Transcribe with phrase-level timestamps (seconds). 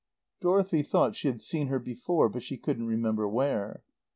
[0.41, 3.83] Dorothy thought she had seen her before, but she couldn't remember where.